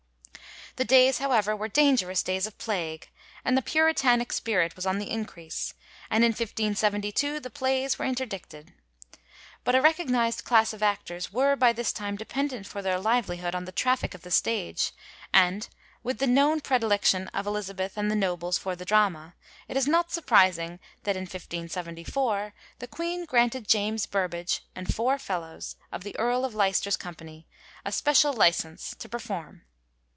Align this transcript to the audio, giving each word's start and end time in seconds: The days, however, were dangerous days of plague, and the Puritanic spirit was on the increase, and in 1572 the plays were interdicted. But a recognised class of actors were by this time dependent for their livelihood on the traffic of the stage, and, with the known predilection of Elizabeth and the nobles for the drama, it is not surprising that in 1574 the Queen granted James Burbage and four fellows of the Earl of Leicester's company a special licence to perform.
The 0.77 0.85
days, 0.85 1.17
however, 1.17 1.53
were 1.53 1.67
dangerous 1.67 2.23
days 2.23 2.47
of 2.47 2.57
plague, 2.57 3.09
and 3.43 3.57
the 3.57 3.61
Puritanic 3.61 4.31
spirit 4.31 4.77
was 4.77 4.85
on 4.85 4.99
the 4.99 5.09
increase, 5.11 5.73
and 6.09 6.23
in 6.23 6.29
1572 6.29 7.41
the 7.41 7.49
plays 7.49 7.99
were 7.99 8.05
interdicted. 8.05 8.73
But 9.65 9.75
a 9.75 9.81
recognised 9.81 10.45
class 10.45 10.71
of 10.71 10.81
actors 10.81 11.31
were 11.33 11.57
by 11.57 11.73
this 11.73 11.91
time 11.91 12.15
dependent 12.15 12.67
for 12.67 12.81
their 12.81 13.01
livelihood 13.01 13.53
on 13.53 13.65
the 13.65 13.73
traffic 13.73 14.13
of 14.13 14.21
the 14.21 14.31
stage, 14.31 14.93
and, 15.33 15.67
with 16.03 16.19
the 16.19 16.25
known 16.25 16.61
predilection 16.61 17.27
of 17.27 17.45
Elizabeth 17.45 17.97
and 17.97 18.09
the 18.09 18.15
nobles 18.15 18.57
for 18.57 18.73
the 18.73 18.85
drama, 18.85 19.35
it 19.67 19.75
is 19.75 19.89
not 19.89 20.13
surprising 20.13 20.79
that 21.03 21.17
in 21.17 21.23
1574 21.23 22.53
the 22.79 22.87
Queen 22.87 23.25
granted 23.25 23.67
James 23.67 24.05
Burbage 24.05 24.61
and 24.73 24.95
four 24.95 25.17
fellows 25.19 25.75
of 25.91 26.05
the 26.05 26.17
Earl 26.17 26.45
of 26.45 26.55
Leicester's 26.55 26.95
company 26.97 27.45
a 27.83 27.91
special 27.91 28.31
licence 28.31 28.95
to 28.99 29.09
perform. 29.09 29.63